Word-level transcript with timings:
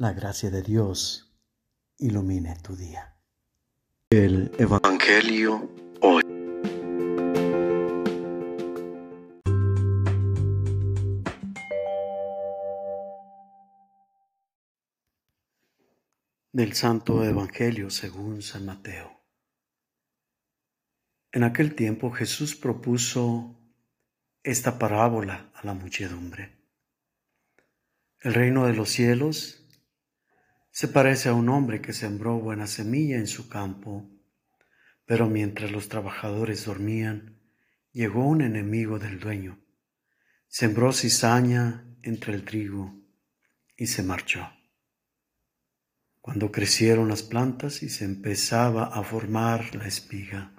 La 0.00 0.12
gracia 0.12 0.48
de 0.48 0.62
Dios 0.62 1.36
ilumine 1.98 2.54
tu 2.62 2.76
día. 2.76 3.16
El 4.10 4.52
Evangelio 4.56 5.68
hoy. 6.00 6.22
Del 16.52 16.74
Santo 16.74 17.24
Evangelio 17.24 17.90
según 17.90 18.40
San 18.42 18.66
Mateo. 18.66 19.20
En 21.32 21.42
aquel 21.42 21.74
tiempo 21.74 22.12
Jesús 22.12 22.54
propuso 22.54 23.58
esta 24.44 24.78
parábola 24.78 25.50
a 25.54 25.66
la 25.66 25.74
muchedumbre. 25.74 26.56
El 28.20 28.34
reino 28.34 28.64
de 28.64 28.74
los 28.74 28.90
cielos 28.90 29.64
se 30.78 30.86
parece 30.86 31.28
a 31.28 31.34
un 31.34 31.48
hombre 31.48 31.82
que 31.82 31.92
sembró 31.92 32.38
buena 32.38 32.68
semilla 32.68 33.16
en 33.16 33.26
su 33.26 33.48
campo, 33.48 34.08
pero 35.06 35.28
mientras 35.28 35.72
los 35.72 35.88
trabajadores 35.88 36.66
dormían, 36.66 37.40
llegó 37.90 38.24
un 38.24 38.42
enemigo 38.42 39.00
del 39.00 39.18
dueño, 39.18 39.58
sembró 40.46 40.92
cizaña 40.92 41.84
entre 42.02 42.32
el 42.32 42.44
trigo 42.44 42.94
y 43.76 43.88
se 43.88 44.04
marchó. 44.04 44.52
Cuando 46.20 46.52
crecieron 46.52 47.08
las 47.08 47.24
plantas 47.24 47.82
y 47.82 47.88
se 47.88 48.04
empezaba 48.04 48.84
a 48.84 49.02
formar 49.02 49.74
la 49.74 49.88
espiga, 49.88 50.54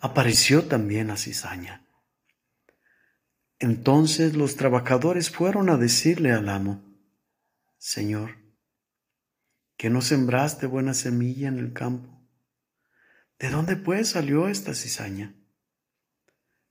apareció 0.00 0.64
también 0.64 1.06
la 1.06 1.16
cizaña. 1.16 1.86
Entonces 3.60 4.34
los 4.34 4.56
trabajadores 4.56 5.30
fueron 5.30 5.70
a 5.70 5.76
decirle 5.76 6.32
al 6.32 6.48
amo, 6.48 6.82
Señor, 7.78 8.43
que 9.76 9.90
no 9.90 10.00
sembraste 10.00 10.66
buena 10.66 10.94
semilla 10.94 11.48
en 11.48 11.58
el 11.58 11.72
campo. 11.72 12.22
¿De 13.38 13.50
dónde 13.50 13.76
pues 13.76 14.10
salió 14.10 14.48
esta 14.48 14.74
cizaña? 14.74 15.34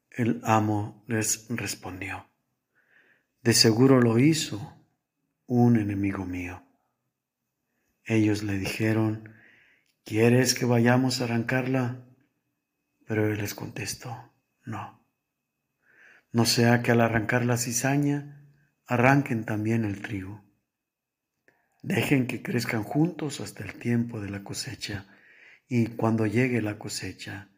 El 0.10 0.42
amo 0.44 1.04
les 1.08 1.48
respondió, 1.50 2.30
de 3.42 3.54
seguro 3.54 4.00
lo 4.00 4.20
hizo 4.20 4.86
un 5.46 5.78
enemigo 5.78 6.26
mío. 6.26 6.64
Ellos 8.06 8.44
le 8.44 8.58
dijeron, 8.58 9.34
¿quieres 10.04 10.54
que 10.54 10.66
vayamos 10.66 11.20
a 11.20 11.26
arrancarla? 11.26 12.06
Pero 13.06 13.28
él 13.28 13.38
les 13.38 13.54
contestó, 13.54 14.34
no 14.64 15.04
no 16.34 16.46
sea 16.46 16.82
que 16.82 16.92
al 16.92 17.00
arrancar 17.00 17.46
la 17.46 17.58
cizaña 17.58 18.44
arranquen 18.88 19.46
también 19.46 19.86
el 19.86 20.02
trigo. 20.02 20.44
Dejen 21.84 22.28
que 22.28 22.42
crezcan 22.42 22.84
juntos 22.84 23.42
hasta 23.42 23.62
el 23.66 23.74
tiempo 23.74 24.22
de 24.22 24.30
la 24.30 24.42
cosecha, 24.42 25.06
y 25.68 25.88
cuando 25.88 26.26
llegue 26.26 26.62
la 26.62 26.80
cosecha, 26.80 27.50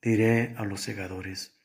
diré 0.00 0.54
a 0.56 0.64
los 0.64 0.80
segadores, 0.80 1.58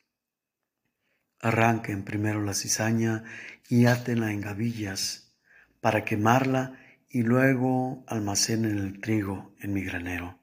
arranquen 1.38 2.02
primero 2.02 2.42
la 2.42 2.54
cizaña 2.54 3.22
y 3.68 3.86
átenla 3.86 4.32
en 4.32 4.40
gavillas 4.40 5.32
para 5.80 6.04
quemarla 6.04 6.80
y 7.08 7.22
luego 7.22 8.04
almacenen 8.08 8.78
el 8.78 9.00
trigo 9.00 9.54
en 9.60 9.72
mi 9.72 9.84
granero. 9.84 10.40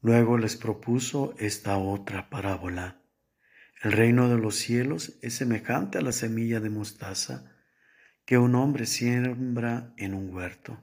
Luego 0.00 0.38
les 0.38 0.56
propuso 0.56 1.34
esta 1.38 1.76
otra 1.76 2.30
parábola. 2.30 3.02
El 3.82 3.92
reino 3.92 4.30
de 4.30 4.38
los 4.38 4.56
cielos 4.56 5.18
es 5.20 5.34
semejante 5.34 5.98
a 5.98 6.00
la 6.00 6.12
semilla 6.12 6.58
de 6.60 6.70
mostaza 6.70 7.55
que 8.26 8.38
un 8.38 8.56
hombre 8.56 8.86
siembra 8.86 9.94
en 9.96 10.12
un 10.12 10.34
huerto. 10.34 10.78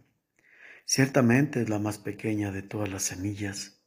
Ciertamente 0.85 1.61
es 1.61 1.69
la 1.69 1.77
más 1.77 1.97
pequeña 1.97 2.51
de 2.51 2.63
todas 2.63 2.89
las 2.89 3.03
semillas, 3.03 3.83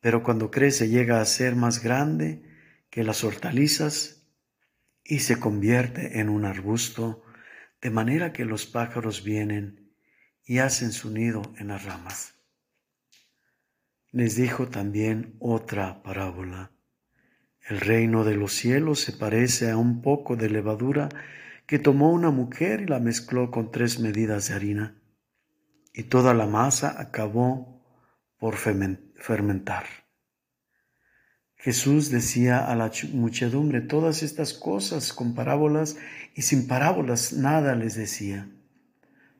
pero 0.00 0.22
cuando 0.22 0.50
crece 0.50 0.88
llega 0.88 1.20
a 1.20 1.24
ser 1.24 1.56
más 1.56 1.82
grande 1.82 2.42
que 2.90 3.02
las 3.02 3.24
hortalizas 3.24 4.28
y 5.04 5.20
se 5.20 5.40
convierte 5.40 6.20
en 6.20 6.28
un 6.28 6.44
arbusto, 6.44 7.24
de 7.80 7.90
manera 7.90 8.32
que 8.32 8.44
los 8.44 8.66
pájaros 8.66 9.24
vienen 9.24 9.94
y 10.44 10.58
hacen 10.58 10.92
su 10.92 11.10
nido 11.10 11.42
en 11.58 11.68
las 11.68 11.84
ramas. 11.84 12.34
Les 14.10 14.36
dijo 14.36 14.68
también 14.68 15.34
otra 15.38 16.02
parábola. 16.02 16.72
El 17.66 17.80
reino 17.80 18.24
de 18.24 18.36
los 18.36 18.52
cielos 18.52 19.00
se 19.00 19.12
parece 19.12 19.70
a 19.70 19.76
un 19.76 20.02
poco 20.02 20.36
de 20.36 20.50
levadura 20.50 21.08
que 21.66 21.78
tomó 21.78 22.10
una 22.10 22.30
mujer 22.30 22.82
y 22.82 22.86
la 22.86 23.00
mezcló 23.00 23.50
con 23.50 23.70
tres 23.70 23.98
medidas 23.98 24.48
de 24.48 24.54
harina, 24.54 25.02
y 25.92 26.04
toda 26.04 26.34
la 26.34 26.46
masa 26.46 27.00
acabó 27.00 27.82
por 28.38 28.56
fermentar. 28.56 29.84
Jesús 31.56 32.10
decía 32.10 32.66
a 32.66 32.74
la 32.74 32.90
muchedumbre 33.12 33.80
todas 33.80 34.22
estas 34.22 34.52
cosas 34.52 35.12
con 35.12 35.34
parábolas 35.34 35.96
y 36.34 36.42
sin 36.42 36.66
parábolas 36.66 37.32
nada 37.32 37.74
les 37.76 37.94
decía, 37.94 38.48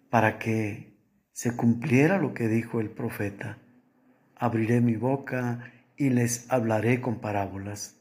para 0.09 0.39
que 0.39 0.97
se 1.33 1.57
cumpliera 1.57 2.19
lo 2.19 2.33
que 2.33 2.49
dijo 2.49 2.81
el 2.81 2.91
profeta. 2.91 3.59
Abriré 4.37 4.81
mi 4.81 4.95
boca 4.95 5.73
y 5.97 6.11
les 6.11 6.51
hablaré 6.51 7.01
con 7.01 7.21
parábolas 7.21 7.97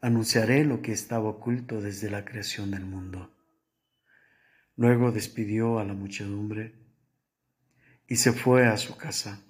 anunciaré 0.00 0.64
lo 0.64 0.80
que 0.80 0.92
estaba 0.92 1.28
oculto 1.28 1.80
desde 1.80 2.10
la 2.10 2.24
creación 2.24 2.70
del 2.70 2.84
mundo. 2.84 3.30
Luego 4.78 5.10
despidió 5.10 5.80
a 5.80 5.84
la 5.84 5.92
muchedumbre 5.92 6.72
y 8.06 8.14
se 8.14 8.32
fue 8.32 8.68
a 8.68 8.76
su 8.76 8.96
casa. 8.96 9.42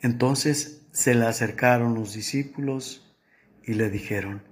Entonces 0.00 0.86
se 0.92 1.16
le 1.16 1.26
acercaron 1.26 1.94
los 1.94 2.14
discípulos 2.14 3.12
y 3.64 3.74
le 3.74 3.90
dijeron, 3.90 4.44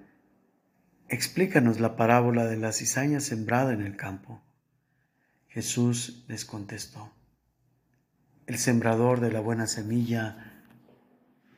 explícanos 1.08 1.78
la 1.78 1.94
parábola 1.94 2.46
de 2.46 2.56
la 2.56 2.72
cizaña 2.72 3.20
sembrada 3.20 3.72
en 3.72 3.82
el 3.82 3.96
campo. 3.96 4.42
Jesús 5.46 6.24
les 6.26 6.44
contestó, 6.44 7.12
el 8.48 8.58
sembrador 8.58 9.20
de 9.20 9.30
la 9.30 9.38
buena 9.38 9.68
semilla 9.68 10.64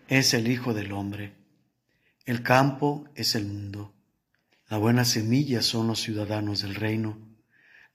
es 0.08 0.34
el 0.34 0.46
Hijo 0.46 0.74
del 0.74 0.92
Hombre. 0.92 1.32
El 2.26 2.42
campo 2.42 3.08
es 3.14 3.34
el 3.34 3.46
mundo. 3.46 3.94
La 4.68 4.76
buena 4.76 5.06
semilla 5.06 5.62
son 5.62 5.86
los 5.86 6.02
ciudadanos 6.02 6.60
del 6.60 6.74
reino. 6.74 7.31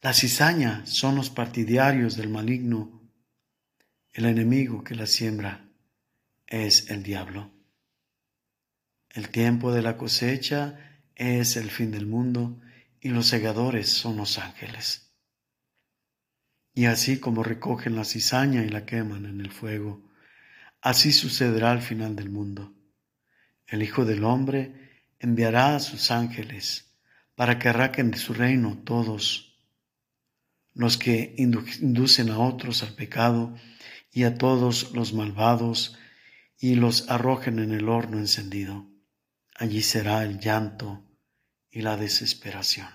La 0.01 0.13
cizaña 0.13 0.85
son 0.85 1.15
los 1.15 1.31
partidarios 1.31 2.15
del 2.15 2.29
maligno. 2.29 3.01
El 4.11 4.25
enemigo 4.25 4.83
que 4.83 4.93
la 4.93 5.07
siembra 5.07 5.71
es 6.45 6.91
el 6.91 7.01
diablo. 7.01 7.51
El 9.09 9.29
tiempo 9.29 9.71
de 9.71 9.81
la 9.81 9.97
cosecha 9.97 11.01
es 11.15 11.57
el 11.57 11.71
fin 11.71 11.89
del 11.89 12.05
mundo 12.05 12.61
y 13.01 13.09
los 13.09 13.25
segadores 13.25 13.89
son 13.89 14.17
los 14.17 14.37
ángeles. 14.37 15.11
Y 16.75 16.85
así 16.85 17.19
como 17.19 17.41
recogen 17.41 17.95
la 17.95 18.05
cizaña 18.05 18.63
y 18.63 18.69
la 18.69 18.85
queman 18.85 19.25
en 19.25 19.41
el 19.41 19.51
fuego, 19.51 20.07
así 20.79 21.11
sucederá 21.11 21.71
al 21.71 21.81
final 21.81 22.15
del 22.15 22.29
mundo. 22.29 22.71
El 23.65 23.81
Hijo 23.81 24.05
del 24.05 24.23
Hombre 24.25 25.07
enviará 25.17 25.75
a 25.75 25.79
sus 25.79 26.11
ángeles 26.11 26.93
para 27.33 27.57
que 27.57 27.69
arraquen 27.69 28.11
de 28.11 28.19
su 28.19 28.35
reino 28.35 28.77
todos 28.85 29.46
los 30.77 30.97
que 30.99 31.33
inducen 31.37 32.29
a 32.29 32.37
otros 32.37 32.83
al 32.83 32.93
pecado 32.93 33.55
y 34.11 34.25
a 34.25 34.37
todos 34.37 34.93
los 34.93 35.11
malvados 35.11 35.97
y 36.59 36.75
los 36.75 37.09
arrojen 37.09 37.57
en 37.57 37.71
el 37.71 37.89
horno 37.89 38.19
encendido. 38.19 38.87
Allí 39.55 39.81
será 39.81 40.23
el 40.23 40.39
llanto 40.39 41.03
y 41.71 41.81
la 41.81 41.97
desesperación. 41.97 42.89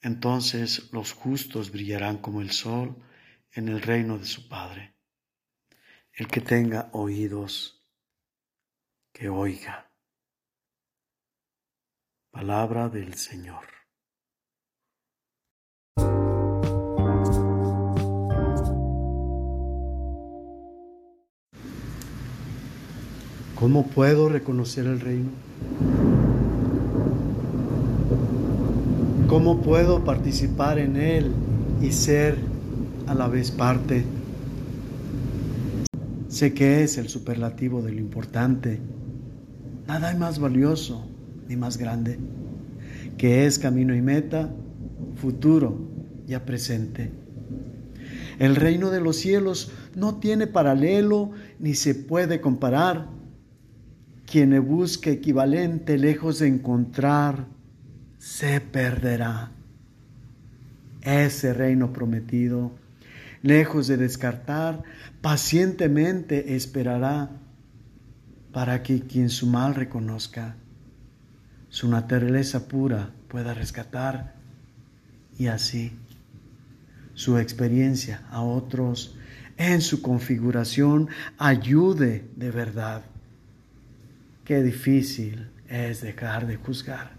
Entonces 0.00 0.92
los 0.92 1.12
justos 1.12 1.70
brillarán 1.70 2.18
como 2.18 2.40
el 2.40 2.50
sol 2.50 3.00
en 3.52 3.68
el 3.68 3.80
reino 3.80 4.18
de 4.18 4.26
su 4.26 4.48
Padre. 4.48 4.96
El 6.12 6.26
que 6.26 6.40
tenga 6.40 6.90
oídos, 6.92 7.86
que 9.12 9.28
oiga. 9.28 9.88
Palabra 12.32 12.88
del 12.88 13.14
Señor. 13.14 13.83
¿Cómo 23.64 23.86
puedo 23.86 24.28
reconocer 24.28 24.84
el 24.84 25.00
reino? 25.00 25.30
¿Cómo 29.26 29.62
puedo 29.62 30.04
participar 30.04 30.78
en 30.78 30.98
él 30.98 31.32
y 31.80 31.90
ser 31.92 32.36
a 33.06 33.14
la 33.14 33.26
vez 33.26 33.50
parte? 33.50 34.04
Sé 36.28 36.52
que 36.52 36.82
es 36.82 36.98
el 36.98 37.08
superlativo 37.08 37.80
de 37.80 37.92
lo 37.92 38.00
importante 38.00 38.80
Nada 39.88 40.10
hay 40.10 40.16
más 40.18 40.38
valioso 40.38 41.06
ni 41.48 41.56
más 41.56 41.78
grande, 41.78 42.18
que 43.16 43.46
es 43.46 43.58
camino 43.58 43.94
y 43.94 44.02
meta, 44.02 44.50
futuro 45.16 45.88
ya 46.26 46.44
presente. 46.44 47.12
El 48.38 48.56
reino 48.56 48.90
de 48.90 49.00
los 49.00 49.16
cielos 49.16 49.72
no 49.94 50.16
tiene 50.16 50.46
paralelo 50.46 51.30
ni 51.58 51.72
se 51.72 51.94
puede 51.94 52.42
comparar. 52.42 53.23
Quien 54.26 54.64
busque 54.66 55.12
equivalente 55.12 55.98
lejos 55.98 56.38
de 56.40 56.48
encontrar, 56.48 57.46
se 58.18 58.60
perderá. 58.60 59.52
Ese 61.02 61.52
reino 61.52 61.92
prometido, 61.92 62.72
lejos 63.42 63.86
de 63.86 63.98
descartar, 63.98 64.82
pacientemente 65.20 66.54
esperará 66.56 67.30
para 68.52 68.82
que 68.82 69.02
quien 69.02 69.28
su 69.28 69.46
mal 69.46 69.74
reconozca, 69.74 70.56
su 71.68 71.88
naturaleza 71.88 72.68
pura 72.68 73.10
pueda 73.28 73.52
rescatar 73.52 74.34
y 75.38 75.48
así 75.48 75.92
su 77.14 77.38
experiencia 77.38 78.22
a 78.30 78.42
otros 78.42 79.16
en 79.56 79.80
su 79.80 80.02
configuración 80.02 81.08
ayude 81.38 82.30
de 82.36 82.50
verdad. 82.50 83.02
Qué 84.44 84.62
difícil 84.62 85.48
es 85.68 86.02
dejar 86.02 86.46
de 86.46 86.56
juzgar. 86.56 87.12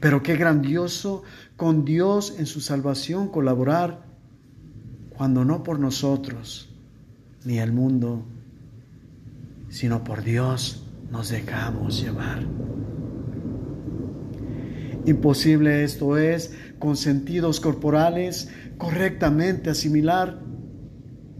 Pero 0.00 0.22
qué 0.22 0.36
grandioso 0.36 1.22
con 1.56 1.84
Dios 1.84 2.36
en 2.38 2.46
su 2.46 2.60
salvación 2.60 3.28
colaborar 3.28 4.04
cuando 5.10 5.44
no 5.44 5.62
por 5.62 5.78
nosotros 5.78 6.68
ni 7.44 7.58
el 7.58 7.72
mundo, 7.72 8.24
sino 9.68 10.04
por 10.04 10.22
Dios 10.22 10.84
nos 11.10 11.28
dejamos 11.28 12.00
llevar. 12.00 12.44
Imposible 15.04 15.82
esto 15.82 16.16
es 16.16 16.54
con 16.78 16.96
sentidos 16.96 17.58
corporales 17.58 18.48
correctamente 18.78 19.70
asimilar, 19.70 20.40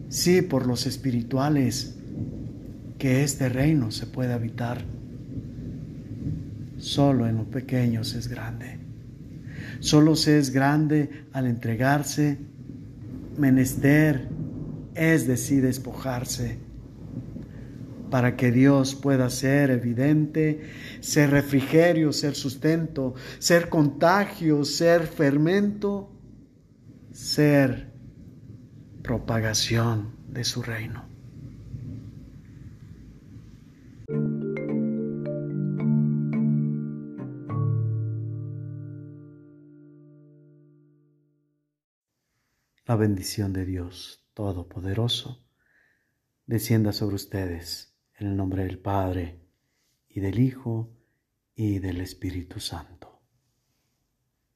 sí 0.09 0.43
por 0.43 0.67
los 0.67 0.87
espirituales, 0.87 2.02
que 3.03 3.25
este 3.25 3.49
reino 3.49 3.91
se 3.91 4.07
puede 4.07 4.33
habitar. 4.33 4.81
Solo 6.79 7.27
en 7.27 7.37
lo 7.37 7.51
pequeño 7.51 8.05
se 8.05 8.21
es 8.21 8.29
grande. 8.29 8.79
Solo 9.81 10.15
se 10.15 10.39
es 10.39 10.51
grande 10.51 11.25
al 11.33 11.47
entregarse, 11.47 12.39
menester, 13.37 14.29
es 14.95 15.27
decir, 15.27 15.65
despojarse 15.65 16.61
para 18.09 18.37
que 18.37 18.53
Dios 18.53 18.95
pueda 18.95 19.31
ser 19.31 19.73
evidente, 19.73 20.61
ser 21.01 21.31
refrigerio, 21.31 22.13
ser 22.13 22.37
sustento, 22.37 23.15
ser 23.41 23.69
contagio, 23.69 24.65
ser 24.65 25.09
fermento, 25.09 26.09
ser 27.11 27.91
propagación 29.03 30.15
de 30.29 30.45
su 30.45 30.63
reino. 30.63 31.12
La 42.93 42.97
bendición 42.97 43.55
de 43.55 43.65
Dios 43.65 44.23
Todopoderoso 44.35 45.43
descienda 46.45 46.93
sobre 46.93 47.15
ustedes 47.15 47.97
en 48.19 48.27
el 48.27 48.37
nombre 48.37 48.65
del 48.65 48.81
Padre, 48.81 49.41
y 50.11 50.21
del 50.21 50.39
Hijo, 50.39 50.91
y 51.55 51.79
del 51.79 52.03
Espíritu 52.03 52.61
Santo. 52.61 53.02